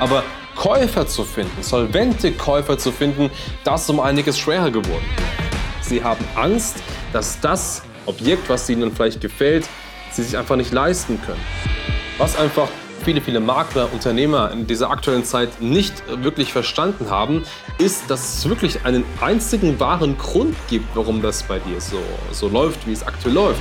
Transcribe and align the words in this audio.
Aber 0.00 0.24
Käufer 0.56 1.06
zu 1.06 1.24
finden, 1.24 1.62
solvente 1.62 2.32
Käufer 2.32 2.76
zu 2.76 2.90
finden, 2.90 3.30
das 3.64 3.82
ist 3.82 3.90
um 3.90 4.00
einiges 4.00 4.38
schwerer 4.38 4.70
geworden. 4.70 5.04
Sie 5.82 6.02
haben 6.02 6.24
Angst, 6.34 6.76
dass 7.12 7.40
das 7.40 7.82
Objekt, 8.06 8.48
was 8.48 8.68
ihnen 8.68 8.92
vielleicht 8.92 9.20
gefällt, 9.20 9.68
sie 10.10 10.22
sich 10.22 10.36
einfach 10.36 10.56
nicht 10.56 10.72
leisten 10.72 11.20
können. 11.22 11.40
Was 12.18 12.38
einfach 12.38 12.68
viele, 13.04 13.20
viele 13.20 13.40
Makler, 13.40 13.92
Unternehmer 13.92 14.50
in 14.52 14.66
dieser 14.66 14.90
aktuellen 14.90 15.24
Zeit 15.24 15.60
nicht 15.60 16.02
wirklich 16.22 16.52
verstanden 16.52 17.10
haben, 17.10 17.44
ist, 17.78 18.10
dass 18.10 18.38
es 18.38 18.48
wirklich 18.48 18.84
einen 18.84 19.04
einzigen 19.20 19.80
wahren 19.80 20.18
Grund 20.18 20.56
gibt, 20.68 20.94
warum 20.94 21.22
das 21.22 21.42
bei 21.42 21.58
dir 21.58 21.80
so, 21.80 22.02
so 22.32 22.48
läuft, 22.48 22.86
wie 22.86 22.92
es 22.92 23.06
aktuell 23.06 23.34
läuft. 23.34 23.60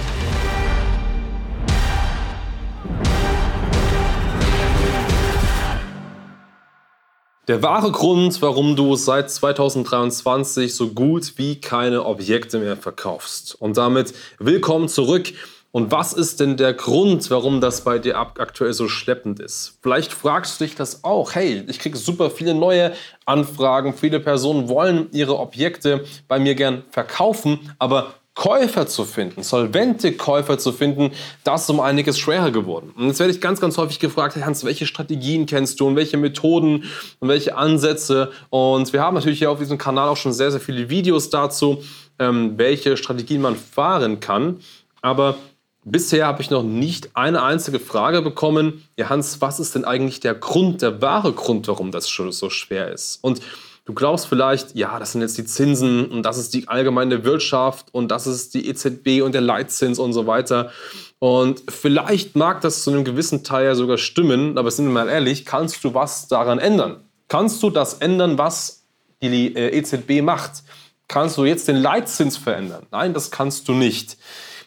Der 7.50 7.64
wahre 7.64 7.92
Grund, 7.92 8.44
warum 8.44 8.76
du 8.76 8.96
seit 8.96 9.32
2023 9.32 10.76
so 10.76 10.90
gut 10.90 11.34
wie 11.38 11.60
keine 11.60 12.06
Objekte 12.06 12.60
mehr 12.60 12.78
verkaufst. 12.78 13.60
Und 13.60 13.76
damit 13.76 14.14
willkommen 14.38 14.88
zurück. 14.88 15.34
Und 15.72 15.92
was 15.92 16.14
ist 16.14 16.40
denn 16.42 16.58
der 16.58 16.74
Grund, 16.74 17.28
warum 17.32 17.60
das 17.60 17.84
bei 17.84 17.98
dir 17.98 18.20
aktuell 18.20 18.74
so 18.74 18.88
schleppend 18.88 19.40
ist? 19.40 19.80
Vielleicht 19.82 20.14
fragst 20.14 20.62
du 20.62 20.66
dich 20.66 20.76
das 20.76 21.04
auch. 21.04 21.34
Hey, 21.34 21.64
ich 21.68 21.80
kriege 21.80 21.98
super 21.98 22.30
viele 22.30 22.54
neue 22.54 22.94
Anfragen. 23.26 23.96
Viele 23.96 24.20
Personen 24.20 24.70
wollen 24.70 25.08
ihre 25.12 25.40
Objekte 25.40 26.06
bei 26.28 26.38
mir 26.38 26.54
gern 26.54 26.84
verkaufen, 26.92 27.72
aber 27.80 28.14
Käufer 28.36 28.88
zu 28.88 29.04
finden, 29.04 29.44
solvente 29.44 30.14
Käufer 30.14 30.58
zu 30.58 30.72
finden, 30.72 31.12
das 31.44 31.64
ist 31.64 31.70
um 31.70 31.82
einiges 31.82 32.18
schwerer 32.18 32.52
geworden. 32.52 32.94
Und 32.96 33.08
jetzt 33.08 33.20
werde 33.20 33.34
ich 33.34 33.42
ganz, 33.42 33.60
ganz 33.60 33.78
häufig 33.78 34.00
gefragt, 34.00 34.38
Hans, 34.38 34.64
welche 34.64 34.86
Strategien 34.86 35.46
kennst 35.46 35.80
du 35.80 35.88
und 35.88 35.96
welche 35.98 36.16
Methoden 36.16 36.86
und 37.20 37.28
welche 37.28 37.58
Ansätze? 37.58 38.32
Und 38.50 38.94
wir 38.94 39.02
haben 39.02 39.16
natürlich 39.16 39.40
hier 39.40 39.52
auf 39.52 39.60
diesem 39.60 39.78
Kanal 39.78 40.08
auch 40.08 40.18
schon 40.18 40.32
sehr, 40.32 40.52
sehr 40.52 40.62
viele 40.62 40.90
Videos 40.90 41.30
dazu, 41.30 41.84
ähm, 42.18 42.58
welche 42.58 42.96
Strategien 42.96 43.42
man 43.42 43.58
fahren 43.58 44.22
kann. 44.22 44.62
Aber 45.02 45.36
bisher 45.84 46.26
habe 46.26 46.42
ich 46.42 46.50
noch 46.50 46.64
nicht 46.64 47.10
eine 47.16 47.44
einzige 47.44 47.80
Frage 47.80 48.22
bekommen, 48.22 48.86
ja 48.98 49.10
Hans, 49.10 49.42
was 49.42 49.60
ist 49.60 49.76
denn 49.76 49.86
eigentlich 49.86 50.20
der 50.20 50.36
Grund, 50.36 50.82
der 50.82 51.02
wahre 51.02 51.34
Grund, 51.34 51.68
warum 51.68 51.92
das 51.92 52.08
so 52.08 52.50
schwer 52.50 52.92
ist? 52.92 53.20
Und 53.22 53.42
Du 53.90 53.96
glaubst 53.96 54.28
vielleicht, 54.28 54.76
ja, 54.76 55.00
das 55.00 55.14
sind 55.14 55.22
jetzt 55.22 55.36
die 55.40 55.46
Zinsen 55.46 56.06
und 56.12 56.22
das 56.22 56.38
ist 56.38 56.54
die 56.54 56.68
allgemeine 56.68 57.24
Wirtschaft 57.24 57.88
und 57.92 58.12
das 58.12 58.28
ist 58.28 58.54
die 58.54 58.70
EZB 58.70 59.24
und 59.24 59.34
der 59.34 59.42
Leitzins 59.42 59.98
und 59.98 60.14
so 60.14 60.28
weiter. 60.28 60.70
Und 61.18 61.64
vielleicht 61.70 62.36
mag 62.36 62.62
das 62.62 62.84
zu 62.84 62.92
einem 62.92 63.04
gewissen 63.04 63.44
Teil 63.44 63.66
ja 63.66 63.74
sogar 63.74 63.98
stimmen, 63.98 64.60
aber 64.60 64.70
sind 64.70 64.86
wir 64.86 64.92
mal 64.92 65.10
ehrlich, 65.10 65.44
kannst 65.44 65.84
du 65.84 65.96
was 65.96 66.28
daran 66.28 66.60
ändern? 66.60 66.98
Kannst 67.30 67.64
du 67.64 67.72
das 67.72 67.96
ändern, 67.96 68.38
was 68.38 68.86
die 69.24 69.56
äh, 69.56 69.76
EZB 69.76 70.22
macht? 70.22 70.62
Kannst 71.08 71.40
du 71.40 71.46
jetzt 71.46 71.68
den 71.68 71.78
Leitzins 71.78 72.38
verändern? 72.38 72.86
Nein, 72.92 73.16
das 73.16 73.32
kannst 73.32 73.68
du 73.68 73.74
nicht. 73.74 74.18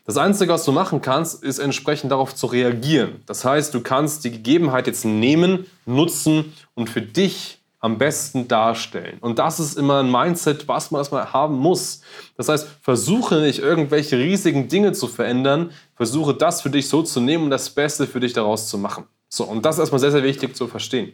Das 0.04 0.16
Einzige, 0.16 0.52
was 0.52 0.64
du 0.64 0.72
machen 0.72 1.00
kannst, 1.00 1.44
ist 1.44 1.60
entsprechend 1.60 2.10
darauf 2.10 2.34
zu 2.34 2.46
reagieren. 2.46 3.22
Das 3.26 3.44
heißt, 3.44 3.72
du 3.72 3.82
kannst 3.82 4.24
die 4.24 4.32
Gegebenheit 4.32 4.88
jetzt 4.88 5.04
nehmen, 5.04 5.66
nutzen 5.86 6.52
und 6.74 6.90
für 6.90 7.02
dich 7.02 7.61
am 7.82 7.98
besten 7.98 8.46
darstellen. 8.46 9.18
Und 9.20 9.40
das 9.40 9.58
ist 9.58 9.76
immer 9.76 10.02
ein 10.02 10.10
Mindset, 10.10 10.68
was 10.68 10.92
man 10.92 11.00
erstmal 11.00 11.32
haben 11.32 11.58
muss. 11.58 12.00
Das 12.36 12.48
heißt, 12.48 12.66
versuche 12.80 13.40
nicht 13.40 13.58
irgendwelche 13.58 14.16
riesigen 14.16 14.68
Dinge 14.68 14.92
zu 14.92 15.08
verändern, 15.08 15.72
versuche 15.96 16.32
das 16.32 16.62
für 16.62 16.70
dich 16.70 16.88
so 16.88 17.02
zu 17.02 17.20
nehmen 17.20 17.44
und 17.44 17.50
das 17.50 17.70
Beste 17.70 18.06
für 18.06 18.20
dich 18.20 18.32
daraus 18.32 18.68
zu 18.68 18.78
machen. 18.78 19.04
So, 19.28 19.44
und 19.44 19.64
das 19.64 19.76
ist 19.76 19.80
erstmal 19.80 19.98
sehr, 19.98 20.12
sehr 20.12 20.22
wichtig 20.22 20.54
zu 20.54 20.68
verstehen. 20.68 21.12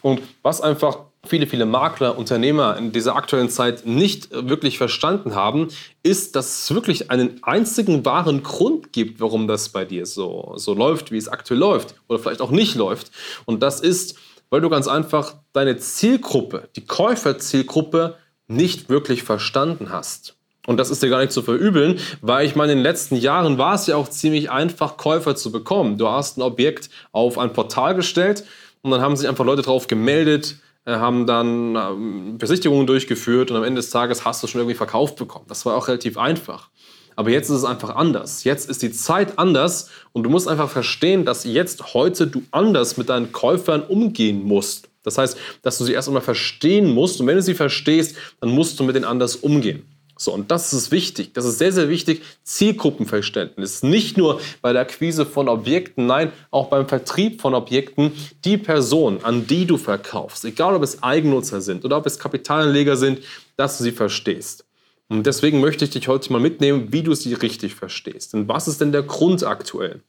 Und 0.00 0.22
was 0.42 0.60
einfach 0.60 1.00
viele, 1.26 1.46
viele 1.46 1.66
Makler, 1.66 2.16
Unternehmer 2.16 2.76
in 2.78 2.92
dieser 2.92 3.16
aktuellen 3.16 3.50
Zeit 3.50 3.84
nicht 3.84 4.30
wirklich 4.30 4.78
verstanden 4.78 5.34
haben, 5.34 5.68
ist, 6.02 6.34
dass 6.36 6.62
es 6.62 6.74
wirklich 6.74 7.10
einen 7.10 7.42
einzigen 7.42 8.04
wahren 8.06 8.42
Grund 8.42 8.92
gibt, 8.92 9.20
warum 9.20 9.48
das 9.48 9.68
bei 9.68 9.84
dir 9.84 10.06
so, 10.06 10.54
so 10.56 10.72
läuft, 10.72 11.10
wie 11.10 11.18
es 11.18 11.28
aktuell 11.28 11.58
läuft 11.58 11.96
oder 12.08 12.20
vielleicht 12.20 12.40
auch 12.40 12.52
nicht 12.52 12.74
läuft. 12.76 13.10
Und 13.44 13.62
das 13.62 13.80
ist, 13.80 14.16
weil 14.50 14.60
du 14.60 14.68
ganz 14.68 14.88
einfach 14.88 15.34
deine 15.52 15.76
Zielgruppe, 15.76 16.68
die 16.76 16.86
Käuferzielgruppe, 16.86 18.16
nicht 18.48 18.88
wirklich 18.88 19.22
verstanden 19.22 19.90
hast. 19.90 20.36
Und 20.66 20.78
das 20.78 20.90
ist 20.90 21.02
dir 21.02 21.08
gar 21.08 21.20
nicht 21.20 21.32
zu 21.32 21.42
verübeln, 21.42 21.98
weil 22.20 22.44
ich 22.44 22.56
meine, 22.56 22.72
in 22.72 22.78
den 22.78 22.82
letzten 22.82 23.16
Jahren 23.16 23.56
war 23.56 23.74
es 23.74 23.86
ja 23.86 23.96
auch 23.96 24.08
ziemlich 24.08 24.50
einfach, 24.50 24.96
Käufer 24.96 25.36
zu 25.36 25.52
bekommen. 25.52 25.96
Du 25.96 26.08
hast 26.08 26.36
ein 26.36 26.42
Objekt 26.42 26.90
auf 27.12 27.38
ein 27.38 27.52
Portal 27.52 27.94
gestellt 27.94 28.44
und 28.82 28.90
dann 28.90 29.00
haben 29.00 29.16
sich 29.16 29.28
einfach 29.28 29.44
Leute 29.44 29.62
drauf 29.62 29.86
gemeldet, 29.86 30.56
äh, 30.84 30.96
haben 30.96 31.26
dann 31.26 31.76
ähm, 31.76 32.38
Besichtigungen 32.38 32.86
durchgeführt 32.86 33.50
und 33.50 33.56
am 33.56 33.64
Ende 33.64 33.80
des 33.80 33.90
Tages 33.90 34.24
hast 34.24 34.42
du 34.42 34.48
schon 34.48 34.60
irgendwie 34.60 34.76
verkauft 34.76 35.16
bekommen. 35.16 35.46
Das 35.48 35.64
war 35.66 35.76
auch 35.76 35.88
relativ 35.88 36.18
einfach. 36.18 36.70
Aber 37.16 37.30
jetzt 37.30 37.48
ist 37.48 37.56
es 37.56 37.64
einfach 37.64 37.96
anders. 37.96 38.44
Jetzt 38.44 38.68
ist 38.68 38.82
die 38.82 38.92
Zeit 38.92 39.38
anders 39.38 39.88
und 40.12 40.22
du 40.22 40.30
musst 40.30 40.46
einfach 40.48 40.70
verstehen, 40.70 41.24
dass 41.24 41.44
jetzt 41.44 41.94
heute 41.94 42.26
du 42.26 42.42
anders 42.50 42.98
mit 42.98 43.08
deinen 43.08 43.32
Käufern 43.32 43.82
umgehen 43.82 44.44
musst. 44.44 44.88
Das 45.02 45.18
heißt, 45.18 45.38
dass 45.62 45.78
du 45.78 45.84
sie 45.84 45.94
erst 45.94 46.08
einmal 46.08 46.22
verstehen 46.22 46.92
musst 46.92 47.20
und 47.20 47.26
wenn 47.26 47.36
du 47.36 47.42
sie 47.42 47.54
verstehst, 47.54 48.16
dann 48.40 48.50
musst 48.50 48.78
du 48.78 48.84
mit 48.84 48.94
denen 48.96 49.04
anders 49.04 49.36
umgehen. 49.36 49.84
So, 50.18 50.32
und 50.32 50.50
das 50.50 50.72
ist 50.72 50.90
wichtig. 50.90 51.34
Das 51.34 51.44
ist 51.44 51.58
sehr, 51.58 51.72
sehr 51.72 51.88
wichtig. 51.88 52.22
Zielgruppenverständnis. 52.42 53.82
Nicht 53.82 54.16
nur 54.16 54.40
bei 54.62 54.72
der 54.72 54.82
Akquise 54.82 55.26
von 55.26 55.48
Objekten, 55.48 56.06
nein, 56.06 56.32
auch 56.50 56.68
beim 56.68 56.88
Vertrieb 56.88 57.40
von 57.40 57.54
Objekten. 57.54 58.12
Die 58.44 58.56
Person, 58.56 59.18
an 59.22 59.46
die 59.46 59.66
du 59.66 59.76
verkaufst, 59.76 60.44
egal 60.44 60.74
ob 60.74 60.82
es 60.82 61.02
Eigennutzer 61.02 61.60
sind 61.60 61.84
oder 61.84 61.98
ob 61.98 62.06
es 62.06 62.18
Kapitalanleger 62.18 62.96
sind, 62.96 63.20
dass 63.56 63.76
du 63.78 63.84
sie 63.84 63.92
verstehst. 63.92 64.65
Und 65.08 65.26
deswegen 65.26 65.60
möchte 65.60 65.84
ich 65.84 65.90
dich 65.90 66.08
heute 66.08 66.32
mal 66.32 66.40
mitnehmen, 66.40 66.92
wie 66.92 67.02
du 67.02 67.14
sie 67.14 67.34
richtig 67.34 67.74
verstehst. 67.74 68.32
Denn 68.32 68.48
was 68.48 68.66
ist 68.66 68.80
denn 68.80 68.92
der 68.92 69.02
Grund 69.02 69.44
aktuell 69.44 70.02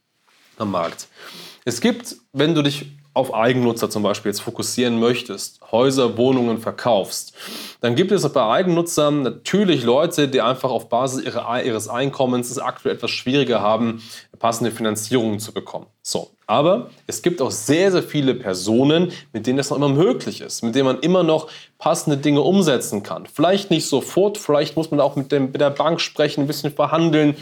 am 0.57 0.71
Markt? 0.71 1.07
Es 1.65 1.81
gibt, 1.81 2.15
wenn 2.33 2.55
du 2.55 2.63
dich 2.63 2.85
auf 3.13 3.33
Eigennutzer 3.33 3.89
zum 3.89 4.03
Beispiel 4.03 4.31
jetzt 4.31 4.41
fokussieren 4.41 4.99
möchtest, 4.99 5.59
Häuser, 5.71 6.17
Wohnungen 6.17 6.59
verkaufst, 6.59 7.33
dann 7.81 7.95
gibt 7.95 8.11
es 8.11 8.27
bei 8.31 8.43
Eigennutzern 8.43 9.23
natürlich 9.23 9.83
Leute, 9.83 10.27
die 10.27 10.41
einfach 10.41 10.69
auf 10.69 10.87
Basis 10.87 11.23
ihres 11.25 11.87
Einkommens 11.87 12.51
es 12.51 12.59
aktuell 12.59 12.95
etwas 12.95 13.11
schwieriger 13.11 13.59
haben, 13.59 14.03
passende 14.39 14.71
Finanzierungen 14.71 15.39
zu 15.39 15.51
bekommen. 15.51 15.87
So, 16.03 16.31
aber 16.47 16.89
es 17.05 17.21
gibt 17.21 17.41
auch 17.41 17.51
sehr, 17.51 17.91
sehr 17.91 18.01
viele 18.01 18.33
Personen, 18.33 19.11
mit 19.33 19.45
denen 19.45 19.57
das 19.57 19.69
noch 19.69 19.77
immer 19.77 19.89
möglich 19.89 20.39
ist, 20.39 20.63
mit 20.63 20.75
denen 20.75 20.85
man 20.85 20.99
immer 21.01 21.21
noch 21.21 21.49
passende 21.77 22.17
Dinge 22.17 22.41
umsetzen 22.41 23.03
kann. 23.03 23.27
Vielleicht 23.31 23.69
nicht 23.69 23.85
sofort, 23.85 24.37
vielleicht 24.37 24.77
muss 24.77 24.89
man 24.89 25.01
auch 25.01 25.17
mit, 25.17 25.31
dem, 25.33 25.51
mit 25.51 25.59
der 25.59 25.69
Bank 25.69 25.99
sprechen, 25.99 26.41
ein 26.41 26.47
bisschen 26.47 26.73
verhandeln, 26.73 27.35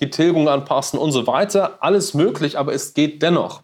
die 0.00 0.10
Tilgung 0.10 0.48
anpassen 0.48 0.98
und 0.98 1.10
so 1.10 1.26
weiter. 1.26 1.78
Alles 1.80 2.14
möglich, 2.14 2.56
aber 2.56 2.72
es 2.72 2.94
geht 2.94 3.20
dennoch. 3.22 3.62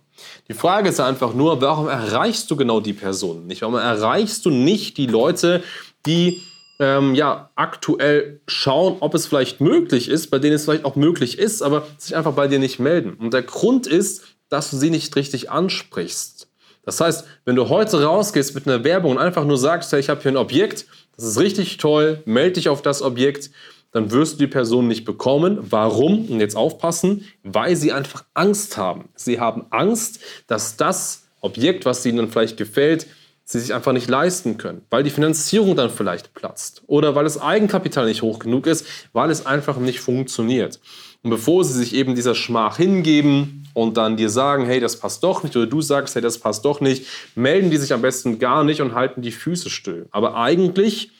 Die 0.48 0.54
Frage 0.54 0.88
ist 0.88 0.98
einfach 0.98 1.32
nur, 1.32 1.60
warum 1.60 1.86
erreichst 1.86 2.50
du 2.50 2.56
genau 2.56 2.80
die 2.80 2.92
Personen 2.92 3.46
nicht? 3.46 3.62
Warum 3.62 3.76
erreichst 3.76 4.44
du 4.44 4.50
nicht 4.50 4.96
die 4.96 5.06
Leute, 5.06 5.62
die 6.06 6.42
ähm, 6.80 7.14
ja, 7.14 7.50
aktuell 7.54 8.40
schauen, 8.46 8.96
ob 9.00 9.14
es 9.14 9.26
vielleicht 9.26 9.60
möglich 9.60 10.08
ist, 10.08 10.28
bei 10.30 10.38
denen 10.38 10.54
es 10.54 10.64
vielleicht 10.64 10.84
auch 10.84 10.96
möglich 10.96 11.38
ist, 11.38 11.62
aber 11.62 11.86
sich 11.98 12.16
einfach 12.16 12.32
bei 12.32 12.48
dir 12.48 12.58
nicht 12.58 12.78
melden. 12.78 13.14
Und 13.14 13.34
der 13.34 13.42
Grund 13.42 13.86
ist, 13.86 14.37
dass 14.48 14.70
du 14.70 14.76
sie 14.76 14.90
nicht 14.90 15.14
richtig 15.16 15.50
ansprichst. 15.50 16.48
Das 16.84 17.00
heißt, 17.00 17.26
wenn 17.44 17.56
du 17.56 17.68
heute 17.68 18.02
rausgehst 18.02 18.54
mit 18.54 18.66
einer 18.66 18.82
Werbung 18.82 19.12
und 19.12 19.18
einfach 19.18 19.44
nur 19.44 19.58
sagst, 19.58 19.92
hey, 19.92 20.00
ich 20.00 20.08
habe 20.08 20.22
hier 20.22 20.32
ein 20.32 20.36
Objekt, 20.36 20.86
das 21.16 21.26
ist 21.26 21.38
richtig 21.38 21.76
toll, 21.76 22.22
melde 22.24 22.54
dich 22.54 22.68
auf 22.68 22.80
das 22.80 23.02
Objekt, 23.02 23.50
dann 23.92 24.10
wirst 24.10 24.34
du 24.34 24.38
die 24.38 24.46
Person 24.46 24.88
nicht 24.88 25.04
bekommen. 25.04 25.58
Warum? 25.60 26.26
Und 26.26 26.40
jetzt 26.40 26.56
aufpassen, 26.56 27.26
weil 27.42 27.76
sie 27.76 27.92
einfach 27.92 28.24
Angst 28.34 28.76
haben. 28.76 29.08
Sie 29.14 29.40
haben 29.40 29.66
Angst, 29.70 30.20
dass 30.46 30.76
das 30.76 31.28
Objekt, 31.40 31.84
was 31.84 32.04
ihnen 32.06 32.18
dann 32.18 32.30
vielleicht 32.30 32.56
gefällt, 32.56 33.06
sie 33.44 33.60
sich 33.60 33.72
einfach 33.72 33.92
nicht 33.92 34.10
leisten 34.10 34.58
können, 34.58 34.82
weil 34.90 35.02
die 35.02 35.10
Finanzierung 35.10 35.74
dann 35.74 35.88
vielleicht 35.88 36.34
platzt 36.34 36.82
oder 36.86 37.14
weil 37.14 37.24
das 37.24 37.40
Eigenkapital 37.40 38.04
nicht 38.04 38.20
hoch 38.20 38.38
genug 38.40 38.66
ist, 38.66 38.86
weil 39.14 39.30
es 39.30 39.46
einfach 39.46 39.78
nicht 39.78 40.00
funktioniert. 40.00 40.80
Und 41.22 41.30
bevor 41.30 41.64
sie 41.64 41.74
sich 41.74 41.94
eben 41.94 42.14
dieser 42.14 42.34
Schmach 42.34 42.76
hingeben 42.76 43.68
und 43.74 43.96
dann 43.96 44.16
dir 44.16 44.30
sagen, 44.30 44.66
hey, 44.66 44.80
das 44.80 44.98
passt 44.98 45.22
doch 45.24 45.42
nicht, 45.42 45.56
oder 45.56 45.66
du 45.66 45.80
sagst, 45.80 46.14
hey, 46.14 46.22
das 46.22 46.38
passt 46.38 46.64
doch 46.64 46.80
nicht, 46.80 47.06
melden 47.34 47.70
die 47.70 47.76
sich 47.76 47.92
am 47.92 48.02
besten 48.02 48.38
gar 48.38 48.64
nicht 48.64 48.80
und 48.80 48.94
halten 48.94 49.22
die 49.22 49.32
Füße 49.32 49.70
still. 49.70 50.06
Aber 50.10 50.36
eigentlich 50.36 51.10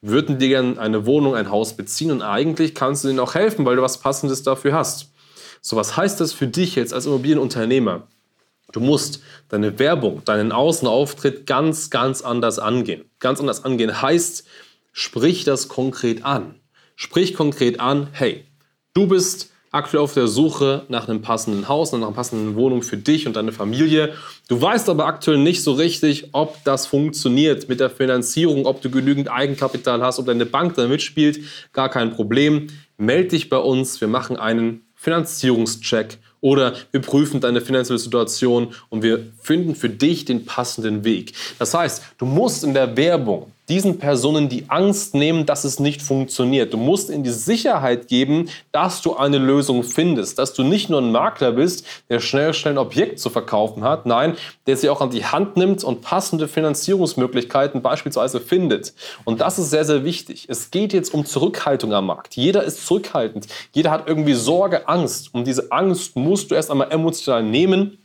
würden 0.00 0.38
die 0.38 0.48
gerne 0.48 0.78
eine 0.78 1.06
Wohnung, 1.06 1.34
ein 1.34 1.50
Haus 1.50 1.76
beziehen 1.76 2.10
und 2.10 2.22
eigentlich 2.22 2.74
kannst 2.74 3.04
du 3.04 3.08
ihnen 3.08 3.20
auch 3.20 3.34
helfen, 3.34 3.64
weil 3.64 3.76
du 3.76 3.82
was 3.82 3.98
Passendes 3.98 4.42
dafür 4.42 4.72
hast. 4.72 5.12
So, 5.60 5.76
was 5.76 5.96
heißt 5.96 6.20
das 6.20 6.32
für 6.32 6.48
dich 6.48 6.74
jetzt 6.74 6.92
als 6.92 7.06
Immobilienunternehmer? 7.06 8.08
Du 8.72 8.80
musst 8.80 9.22
deine 9.48 9.78
Werbung, 9.78 10.24
deinen 10.24 10.50
Außenauftritt 10.50 11.46
ganz, 11.46 11.90
ganz 11.90 12.22
anders 12.22 12.58
angehen. 12.58 13.04
Ganz 13.20 13.38
anders 13.38 13.64
angehen 13.64 14.02
heißt, 14.02 14.44
sprich 14.92 15.44
das 15.44 15.68
konkret 15.68 16.24
an. 16.24 16.56
Sprich 16.96 17.34
konkret 17.34 17.80
an, 17.80 18.08
hey, 18.12 18.44
du 18.94 19.06
bist 19.06 19.50
aktuell 19.70 20.02
auf 20.02 20.12
der 20.12 20.26
Suche 20.26 20.84
nach 20.88 21.08
einem 21.08 21.22
passenden 21.22 21.66
Haus, 21.66 21.92
nach 21.92 21.98
einer 21.98 22.12
passenden 22.12 22.54
Wohnung 22.56 22.82
für 22.82 22.98
dich 22.98 23.26
und 23.26 23.36
deine 23.36 23.52
Familie. 23.52 24.12
Du 24.48 24.60
weißt 24.60 24.90
aber 24.90 25.06
aktuell 25.06 25.38
nicht 25.38 25.62
so 25.62 25.72
richtig, 25.72 26.28
ob 26.32 26.62
das 26.64 26.86
funktioniert 26.86 27.68
mit 27.68 27.80
der 27.80 27.88
Finanzierung, 27.88 28.66
ob 28.66 28.82
du 28.82 28.90
genügend 28.90 29.30
Eigenkapital 29.30 30.02
hast, 30.02 30.18
ob 30.18 30.26
deine 30.26 30.44
Bank 30.44 30.74
da 30.74 30.86
mitspielt. 30.86 31.40
Gar 31.72 31.88
kein 31.88 32.12
Problem. 32.12 32.66
Meld 32.98 33.32
dich 33.32 33.48
bei 33.48 33.56
uns. 33.56 34.00
Wir 34.00 34.08
machen 34.08 34.36
einen 34.36 34.82
Finanzierungscheck 34.94 36.18
oder 36.40 36.74
wir 36.90 37.00
prüfen 37.00 37.40
deine 37.40 37.60
finanzielle 37.60 37.98
Situation 37.98 38.74
und 38.90 39.02
wir 39.02 39.26
finden 39.40 39.74
für 39.74 39.88
dich 39.88 40.26
den 40.26 40.44
passenden 40.44 41.02
Weg. 41.02 41.32
Das 41.58 41.72
heißt, 41.72 42.02
du 42.18 42.26
musst 42.26 42.62
in 42.62 42.74
der 42.74 42.96
Werbung 42.96 43.50
diesen 43.68 43.98
Personen 43.98 44.48
die 44.48 44.64
Angst 44.68 45.14
nehmen, 45.14 45.46
dass 45.46 45.64
es 45.64 45.78
nicht 45.78 46.02
funktioniert. 46.02 46.72
Du 46.72 46.76
musst 46.76 47.10
ihnen 47.10 47.22
die 47.22 47.30
Sicherheit 47.30 48.08
geben, 48.08 48.48
dass 48.72 49.02
du 49.02 49.16
eine 49.16 49.38
Lösung 49.38 49.84
findest, 49.84 50.38
dass 50.38 50.52
du 50.52 50.64
nicht 50.64 50.90
nur 50.90 51.00
ein 51.00 51.12
Makler 51.12 51.52
bist, 51.52 51.86
der 52.08 52.20
schnell, 52.20 52.54
schnell 52.54 52.74
ein 52.74 52.78
Objekt 52.78 53.20
zu 53.20 53.30
verkaufen 53.30 53.84
hat, 53.84 54.04
nein, 54.04 54.36
der 54.66 54.76
sie 54.76 54.90
auch 54.90 55.00
an 55.00 55.10
die 55.10 55.24
Hand 55.24 55.56
nimmt 55.56 55.84
und 55.84 56.02
passende 56.02 56.48
Finanzierungsmöglichkeiten 56.48 57.82
beispielsweise 57.82 58.40
findet. 58.40 58.94
Und 59.24 59.40
das 59.40 59.58
ist 59.58 59.70
sehr, 59.70 59.84
sehr 59.84 60.04
wichtig. 60.04 60.46
Es 60.48 60.70
geht 60.70 60.92
jetzt 60.92 61.14
um 61.14 61.24
Zurückhaltung 61.24 61.92
am 61.92 62.06
Markt. 62.06 62.34
Jeder 62.34 62.64
ist 62.64 62.84
zurückhaltend. 62.84 63.46
Jeder 63.72 63.92
hat 63.92 64.08
irgendwie 64.08 64.34
Sorge, 64.34 64.88
Angst. 64.88 65.32
Und 65.32 65.46
diese 65.46 65.70
Angst 65.70 66.16
musst 66.16 66.50
du 66.50 66.56
erst 66.56 66.70
einmal 66.70 66.90
emotional 66.90 67.42
nehmen 67.42 67.98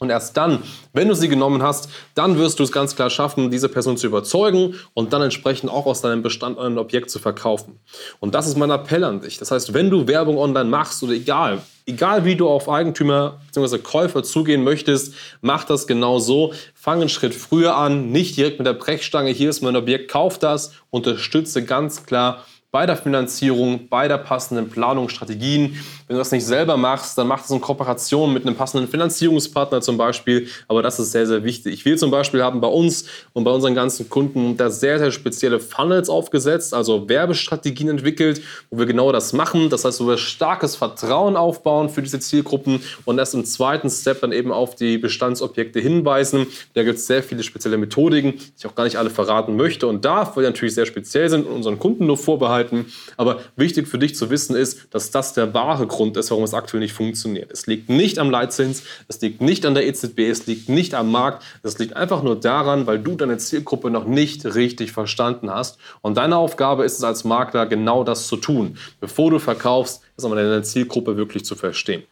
und 0.00 0.08
erst 0.08 0.34
dann, 0.36 0.62
wenn 0.94 1.08
du 1.08 1.14
sie 1.14 1.28
genommen 1.28 1.62
hast, 1.62 1.90
dann 2.14 2.38
wirst 2.38 2.58
du 2.58 2.62
es 2.62 2.72
ganz 2.72 2.96
klar 2.96 3.10
schaffen, 3.10 3.50
diese 3.50 3.68
Person 3.68 3.98
zu 3.98 4.06
überzeugen 4.06 4.74
und 4.94 5.12
dann 5.12 5.20
entsprechend 5.20 5.70
auch 5.70 5.84
aus 5.84 6.00
deinem 6.00 6.22
Bestand 6.22 6.58
ein 6.58 6.78
Objekt 6.78 7.10
zu 7.10 7.18
verkaufen. 7.18 7.78
Und 8.18 8.34
das 8.34 8.46
ist 8.46 8.56
mein 8.56 8.70
Appell 8.70 9.04
an 9.04 9.20
dich. 9.20 9.36
Das 9.36 9.50
heißt, 9.50 9.74
wenn 9.74 9.90
du 9.90 10.08
Werbung 10.08 10.38
online 10.38 10.70
machst 10.70 11.02
oder 11.02 11.12
egal, 11.12 11.60
egal 11.84 12.24
wie 12.24 12.34
du 12.34 12.48
auf 12.48 12.70
Eigentümer 12.70 13.40
bzw. 13.52 13.78
Käufer 13.78 14.22
zugehen 14.22 14.64
möchtest, 14.64 15.12
mach 15.42 15.64
das 15.64 15.86
genau 15.86 16.18
so. 16.18 16.54
Fang 16.74 17.00
einen 17.00 17.10
Schritt 17.10 17.34
früher 17.34 17.76
an, 17.76 18.10
nicht 18.10 18.38
direkt 18.38 18.58
mit 18.58 18.66
der 18.66 18.72
Brechstange, 18.72 19.30
hier 19.32 19.50
ist 19.50 19.60
mein 19.60 19.76
Objekt, 19.76 20.10
kauf 20.10 20.38
das, 20.38 20.72
unterstütze 20.88 21.62
ganz 21.62 22.06
klar 22.06 22.46
bei 22.70 22.86
der 22.86 22.96
Finanzierung, 22.96 23.88
bei 23.88 24.06
der 24.08 24.18
passenden 24.18 24.70
Planung, 24.70 25.08
Strategien. 25.08 25.76
Wenn 26.10 26.16
du 26.16 26.22
das 26.22 26.32
nicht 26.32 26.44
selber 26.44 26.76
machst, 26.76 27.16
dann 27.18 27.28
mach 27.28 27.40
das 27.40 27.52
in 27.52 27.60
Kooperation 27.60 28.32
mit 28.32 28.44
einem 28.44 28.56
passenden 28.56 28.88
Finanzierungspartner 28.88 29.80
zum 29.80 29.96
Beispiel. 29.96 30.48
Aber 30.66 30.82
das 30.82 30.98
ist 30.98 31.12
sehr, 31.12 31.24
sehr 31.24 31.44
wichtig. 31.44 31.84
Wir 31.84 31.96
zum 31.96 32.10
Beispiel 32.10 32.42
haben 32.42 32.60
bei 32.60 32.66
uns 32.66 33.04
und 33.32 33.44
bei 33.44 33.52
unseren 33.52 33.76
ganzen 33.76 34.10
Kunden 34.10 34.56
da 34.56 34.70
sehr, 34.70 34.98
sehr 34.98 35.12
spezielle 35.12 35.60
Funnels 35.60 36.08
aufgesetzt, 36.08 36.74
also 36.74 37.08
Werbestrategien 37.08 37.88
entwickelt, 37.88 38.42
wo 38.70 38.78
wir 38.80 38.86
genau 38.86 39.12
das 39.12 39.32
machen. 39.32 39.70
Das 39.70 39.84
heißt, 39.84 40.00
wo 40.00 40.08
wir 40.08 40.18
starkes 40.18 40.74
Vertrauen 40.74 41.36
aufbauen 41.36 41.88
für 41.88 42.02
diese 42.02 42.18
Zielgruppen 42.18 42.82
und 43.04 43.18
erst 43.18 43.34
im 43.34 43.44
zweiten 43.44 43.88
Step 43.88 44.20
dann 44.22 44.32
eben 44.32 44.50
auf 44.50 44.74
die 44.74 44.98
Bestandsobjekte 44.98 45.78
hinweisen. 45.78 46.48
Da 46.74 46.82
gibt 46.82 46.98
es 46.98 47.06
sehr 47.06 47.22
viele 47.22 47.44
spezielle 47.44 47.78
Methodiken, 47.78 48.32
die 48.32 48.52
ich 48.58 48.66
auch 48.66 48.74
gar 48.74 48.82
nicht 48.82 48.96
alle 48.96 49.10
verraten 49.10 49.54
möchte 49.54 49.86
und 49.86 50.04
darf, 50.04 50.34
weil 50.34 50.42
die 50.42 50.50
natürlich 50.50 50.74
sehr 50.74 50.86
speziell 50.86 51.28
sind 51.28 51.46
und 51.46 51.54
unseren 51.54 51.78
Kunden 51.78 52.06
nur 52.06 52.16
vorbehalten. 52.16 52.86
Aber 53.16 53.42
wichtig 53.54 53.86
für 53.86 54.00
dich 54.00 54.16
zu 54.16 54.28
wissen 54.28 54.56
ist, 54.56 54.88
dass 54.90 55.12
das 55.12 55.34
der 55.34 55.54
wahre 55.54 55.86
Grund 55.86 55.99
ist, 56.16 56.30
warum 56.30 56.44
es 56.44 56.54
aktuell 56.54 56.80
nicht 56.80 56.92
funktioniert. 56.92 57.50
Es 57.52 57.66
liegt 57.66 57.88
nicht 57.88 58.18
am 58.18 58.30
Leitzins, 58.30 58.82
es 59.08 59.20
liegt 59.20 59.40
nicht 59.40 59.66
an 59.66 59.74
der 59.74 59.86
EZB, 59.86 60.20
es 60.20 60.46
liegt 60.46 60.68
nicht 60.68 60.94
am 60.94 61.10
Markt. 61.10 61.42
Es 61.62 61.78
liegt 61.78 61.96
einfach 61.96 62.22
nur 62.22 62.38
daran, 62.38 62.86
weil 62.86 62.98
du 62.98 63.14
deine 63.14 63.38
Zielgruppe 63.38 63.90
noch 63.90 64.06
nicht 64.06 64.44
richtig 64.44 64.92
verstanden 64.92 65.50
hast. 65.50 65.78
Und 66.00 66.16
deine 66.16 66.36
Aufgabe 66.36 66.84
ist 66.84 66.98
es 66.98 67.04
als 67.04 67.24
Makler, 67.24 67.66
genau 67.66 68.04
das 68.04 68.26
zu 68.26 68.36
tun. 68.36 68.78
Bevor 69.00 69.30
du 69.30 69.38
verkaufst, 69.38 70.02
aber 70.24 70.36
deine 70.36 70.62
Zielgruppe 70.62 71.16
wirklich 71.16 71.44
zu 71.44 71.54
verstehen. 71.54 72.02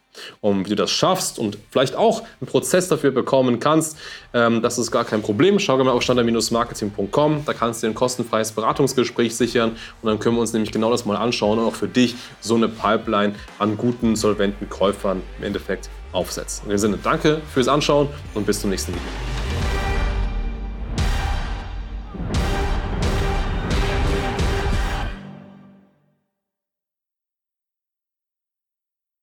Und 0.41 0.65
wie 0.65 0.69
du 0.69 0.75
das 0.75 0.91
schaffst 0.91 1.39
und 1.39 1.57
vielleicht 1.69 1.95
auch 1.95 2.21
einen 2.41 2.47
Prozess 2.47 2.87
dafür 2.87 3.11
bekommen 3.11 3.59
kannst, 3.59 3.97
ähm, 4.33 4.61
das 4.61 4.77
ist 4.77 4.91
gar 4.91 5.05
kein 5.05 5.21
Problem. 5.21 5.59
Schau 5.59 5.77
mal 5.77 5.91
auf 5.91 6.01
standard-marketing.com, 6.01 7.43
da 7.45 7.53
kannst 7.53 7.81
du 7.81 7.87
dir 7.87 7.91
ein 7.91 7.95
kostenfreies 7.95 8.51
Beratungsgespräch 8.51 9.35
sichern 9.35 9.71
und 10.01 10.07
dann 10.07 10.19
können 10.19 10.35
wir 10.35 10.41
uns 10.41 10.53
nämlich 10.53 10.71
genau 10.71 10.91
das 10.91 11.05
mal 11.05 11.15
anschauen 11.15 11.59
und 11.59 11.65
auch 11.65 11.75
für 11.75 11.87
dich 11.87 12.15
so 12.41 12.55
eine 12.55 12.67
Pipeline 12.67 13.35
an 13.59 13.77
guten, 13.77 14.15
solventen 14.15 14.69
Käufern 14.69 15.21
im 15.37 15.45
Endeffekt 15.45 15.89
aufsetzen. 16.11 16.65
In 16.65 16.71
dem 16.71 16.77
Sinne, 16.77 16.99
danke 17.01 17.41
fürs 17.53 17.67
Anschauen 17.67 18.07
und 18.33 18.45
bis 18.45 18.61
zum 18.61 18.71
nächsten 18.71 18.93
Video. 18.93 19.48